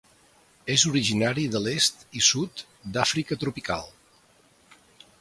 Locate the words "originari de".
0.91-1.61